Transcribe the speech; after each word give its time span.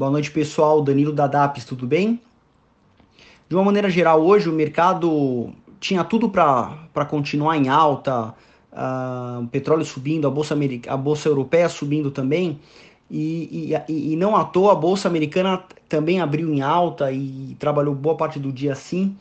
Boa 0.00 0.10
noite, 0.10 0.30
pessoal. 0.30 0.80
Danilo 0.80 1.12
da 1.12 1.26
DAPS, 1.26 1.66
tudo 1.66 1.86
bem? 1.86 2.18
De 3.50 3.54
uma 3.54 3.62
maneira 3.62 3.90
geral, 3.90 4.24
hoje 4.24 4.48
o 4.48 4.52
mercado 4.52 5.50
tinha 5.78 6.02
tudo 6.02 6.26
para 6.30 7.04
continuar 7.06 7.58
em 7.58 7.68
alta, 7.68 8.34
uh, 8.72 9.42
o 9.42 9.48
petróleo 9.48 9.84
subindo, 9.84 10.26
a 10.26 10.30
bolsa, 10.30 10.56
a 10.88 10.96
bolsa 10.96 11.28
europeia 11.28 11.68
subindo 11.68 12.10
também, 12.10 12.58
e, 13.10 13.74
e, 13.86 14.12
e, 14.12 14.16
não 14.16 14.34
à 14.34 14.42
toa 14.42 14.72
a 14.72 14.74
bolsa 14.74 15.06
americana 15.06 15.62
também 15.86 16.18
abriu 16.18 16.50
em 16.50 16.62
alta 16.62 17.12
e 17.12 17.54
trabalhou 17.58 17.94
boa 17.94 18.16
parte 18.16 18.38
do 18.38 18.50
dia 18.50 18.72
assim, 18.72 19.14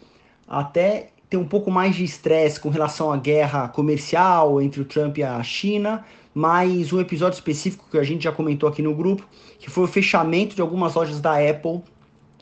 até 0.48 1.10
ter 1.30 1.36
um 1.36 1.46
pouco 1.46 1.70
mais 1.70 1.94
de 1.94 2.06
estresse 2.06 2.58
com 2.58 2.70
relação 2.70 3.12
à 3.12 3.18
guerra 3.18 3.68
comercial 3.68 4.62
entre 4.62 4.80
o 4.80 4.86
Trump 4.86 5.18
e 5.18 5.24
a 5.24 5.44
China, 5.44 6.06
mas 6.40 6.94
um 6.94 7.02
episódio 7.02 7.36
específico 7.36 7.86
que 7.92 7.98
a 7.98 8.04
gente 8.04 8.24
já 8.24 8.32
comentou 8.32 8.70
aqui 8.70 8.82
no 8.82 8.96
grupo, 8.96 9.28
que 9.60 9.70
foi 9.70 9.84
o 9.84 9.88
fechamento 9.88 10.56
de 10.56 10.62
algumas 10.62 10.96
lojas 10.96 11.20
da 11.20 11.34
Apple 11.34 11.82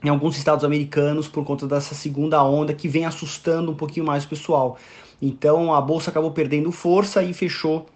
em 0.04 0.10
alguns 0.10 0.38
estados 0.38 0.64
americanos 0.64 1.28
por 1.28 1.44
conta 1.44 1.66
dessa 1.66 1.96
segunda 1.96 2.44
onda 2.44 2.76
que 2.76 2.88
vem 2.88 3.06
assustando 3.06 3.72
um 3.72 3.74
pouquinho 3.74 4.06
mais 4.06 4.24
o 4.24 4.28
pessoal. 4.28 4.78
Então 5.20 5.74
a 5.74 5.82
bolsa 5.82 6.12
acabou 6.12 6.30
perdendo 6.30 6.72
força 6.72 7.24
e 7.24 7.34
fechou 7.34 7.88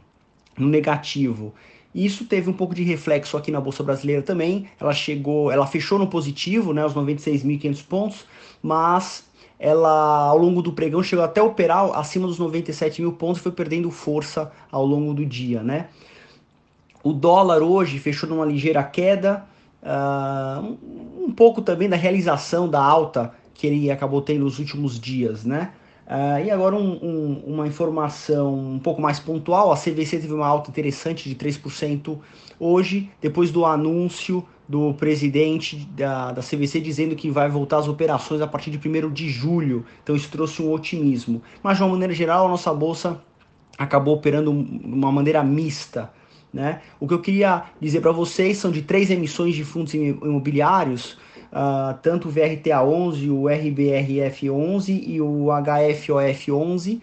no 0.57 0.67
negativo. 0.67 1.53
Isso 1.93 2.25
teve 2.25 2.49
um 2.49 2.53
pouco 2.53 2.73
de 2.73 2.81
reflexo 2.81 3.37
aqui 3.37 3.51
na 3.51 3.61
bolsa 3.61 3.83
brasileira 3.83 4.23
também. 4.23 4.67
Ela 4.79 4.93
chegou, 4.93 5.51
ela 5.51 5.67
fechou 5.67 5.99
no 5.99 6.07
positivo, 6.07 6.73
né, 6.73 6.83
os 6.83 6.95
96.500 6.95 7.85
pontos, 7.85 8.25
mas 8.59 9.23
ela 9.61 10.25
ao 10.25 10.39
longo 10.39 10.59
do 10.59 10.73
pregão 10.73 11.03
chegou 11.03 11.23
até 11.23 11.39
operar 11.39 11.91
acima 11.93 12.25
dos 12.25 12.39
97 12.39 12.99
mil 12.99 13.13
pontos 13.13 13.39
foi 13.39 13.51
perdendo 13.51 13.91
força 13.91 14.51
ao 14.71 14.83
longo 14.83 15.13
do 15.13 15.23
dia, 15.23 15.61
né? 15.61 15.89
O 17.03 17.13
dólar 17.13 17.61
hoje 17.61 17.99
fechou 17.99 18.27
numa 18.27 18.43
ligeira 18.43 18.83
queda, 18.83 19.45
uh, 19.83 20.77
um 21.23 21.31
pouco 21.31 21.61
também 21.61 21.87
da 21.87 21.95
realização 21.95 22.67
da 22.67 22.83
alta 22.83 23.33
que 23.53 23.67
ele 23.67 23.91
acabou 23.91 24.23
tendo 24.23 24.45
nos 24.45 24.57
últimos 24.57 24.99
dias, 24.99 25.45
né? 25.45 25.71
Uh, 26.07 26.43
e 26.43 26.49
agora 26.49 26.75
um, 26.75 26.93
um, 26.93 27.43
uma 27.45 27.67
informação 27.67 28.55
um 28.55 28.79
pouco 28.79 28.99
mais 28.99 29.19
pontual, 29.19 29.71
a 29.71 29.77
CVC 29.77 30.19
teve 30.19 30.33
uma 30.33 30.47
alta 30.47 30.71
interessante 30.71 31.29
de 31.29 31.35
3% 31.35 32.17
hoje, 32.59 33.11
depois 33.21 33.51
do 33.51 33.63
anúncio 33.63 34.43
do 34.71 34.93
presidente 34.93 35.75
da, 35.75 36.31
da 36.31 36.41
CVC 36.41 36.79
dizendo 36.79 37.13
que 37.13 37.29
vai 37.29 37.49
voltar 37.49 37.79
às 37.79 37.89
operações 37.89 38.39
a 38.39 38.47
partir 38.47 38.71
de 38.71 38.77
1 38.77 39.11
de 39.11 39.27
julho, 39.29 39.85
então 40.01 40.15
isso 40.15 40.31
trouxe 40.31 40.61
um 40.61 40.71
otimismo. 40.71 41.43
Mas 41.61 41.75
de 41.75 41.83
uma 41.83 41.89
maneira 41.89 42.13
geral, 42.13 42.45
a 42.45 42.49
nossa 42.49 42.73
bolsa 42.73 43.21
acabou 43.77 44.15
operando 44.15 44.51
de 44.53 44.85
uma 44.85 45.11
maneira 45.11 45.43
mista, 45.43 46.09
né? 46.53 46.81
O 47.01 47.07
que 47.07 47.13
eu 47.13 47.19
queria 47.19 47.65
dizer 47.81 47.99
para 47.99 48.13
vocês 48.13 48.57
são 48.57 48.71
de 48.71 48.81
três 48.81 49.11
emissões 49.11 49.55
de 49.55 49.65
fundos 49.65 49.93
imobiliários, 49.93 51.17
uh, 51.51 51.93
tanto 52.01 52.29
o 52.29 52.31
VRTA11, 52.31 53.29
o 53.29 53.43
RBRF11 53.43 55.03
e 55.05 55.19
o 55.19 55.47
HFOF11. 55.47 57.01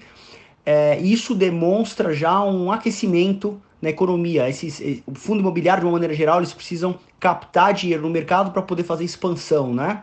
É, 0.64 0.98
isso 1.00 1.34
demonstra 1.34 2.14
já 2.14 2.42
um 2.42 2.72
aquecimento 2.72 3.60
na 3.80 3.90
economia. 3.90 4.48
Esses, 4.48 4.80
eh, 4.80 5.02
o 5.06 5.14
fundo 5.14 5.40
imobiliário, 5.40 5.82
de 5.82 5.86
uma 5.86 5.92
maneira 5.92 6.14
geral, 6.14 6.38
eles 6.38 6.52
precisam 6.52 6.98
captar 7.18 7.72
dinheiro 7.72 8.02
no 8.02 8.10
mercado 8.10 8.50
para 8.50 8.62
poder 8.62 8.82
fazer 8.84 9.04
expansão, 9.04 9.74
né? 9.74 10.02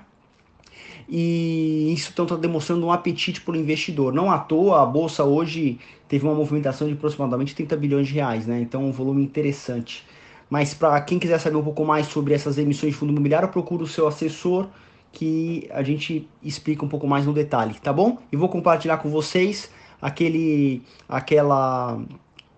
E 1.08 1.94
isso 1.94 2.10
então 2.12 2.26
está 2.26 2.36
demonstrando 2.36 2.86
um 2.86 2.92
apetite 2.92 3.40
por 3.42 3.56
investidor. 3.56 4.12
Não 4.14 4.32
à 4.32 4.40
toa, 4.40 4.82
a 4.82 4.86
bolsa 4.86 5.24
hoje 5.24 5.80
teve 6.08 6.26
uma 6.26 6.34
movimentação 6.34 6.88
de 6.88 6.94
aproximadamente 6.94 7.54
30 7.56 7.78
bilhões 7.78 8.08
de 8.08 8.16
reais, 8.16 8.48
né? 8.48 8.60
Então, 8.60 8.84
um 8.84 8.92
volume 8.92 9.24
interessante. 9.24 10.04
Mas 10.50 10.74
para 10.74 11.00
quem 11.02 11.20
quiser 11.20 11.40
saber 11.40 11.58
um 11.58 11.64
pouco 11.64 11.86
mais 11.86 12.08
sobre 12.08 12.34
essas 12.34 12.58
emissões 12.58 12.94
de 12.94 12.98
fundo 12.98 13.12
imobiliário, 13.12 13.50
procura 13.50 13.84
o 13.84 13.88
seu 13.88 14.08
assessor 14.08 14.68
que 15.12 15.68
a 15.72 15.82
gente 15.82 16.28
explica 16.44 16.84
um 16.84 16.90
pouco 16.90 17.08
mais 17.08 17.26
no 17.26 17.34
detalhe, 17.34 17.76
tá 17.82 17.94
bom? 17.94 18.18
E 18.32 18.36
vou 18.36 18.50
compartilhar 18.50 18.98
com 18.98 19.10
vocês 19.10 19.72
aquele 20.02 20.84
aquela 21.08 22.00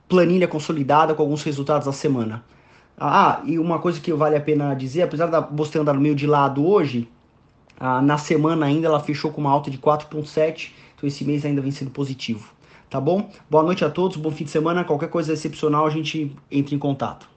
planilha 0.07 0.47
consolidada 0.47 1.13
com 1.13 1.22
alguns 1.22 1.44
resultados 1.44 1.85
da 1.85 1.94
semana. 1.94 2.44
Ah, 2.97 3.41
e 3.45 3.59
uma 3.59 3.79
coisa 3.79 4.00
que 4.00 4.12
vale 4.13 4.35
a 4.35 4.41
pena 4.41 4.73
dizer, 4.73 5.03
apesar 5.03 5.28
da 5.28 5.40
bolsa 5.40 5.73
ter 5.73 5.79
andado 5.79 6.00
meio 6.00 6.16
de 6.16 6.25
lado 6.25 6.66
hoje, 6.66 7.07
ah, 7.79 8.01
na 8.01 8.18
semana 8.18 8.66
ainda 8.66 8.88
ela 8.88 9.00
fechou 9.00 9.31
com 9.31 9.41
uma 9.41 9.51
alta 9.51 9.69
de 9.69 9.78
4,7, 9.78 10.72
então 10.95 11.07
esse 11.07 11.23
mês 11.23 11.45
ainda 11.45 11.62
vem 11.62 11.72
sendo 11.72 11.91
positivo. 11.91 12.51
Tá 12.90 13.01
bom? 13.01 13.29
Boa 13.50 13.63
noite 13.63 13.84
a 13.84 13.90
todos, 13.90 14.18
bom 14.18 14.31
fim 14.31 14.45
de 14.45 14.50
semana. 14.50 14.84
Qualquer 14.84 15.09
coisa 15.09 15.34
excepcional 15.34 15.85
a 15.85 15.90
gente 15.90 16.34
entra 16.50 16.74
em 16.74 16.79
contato. 16.79 17.25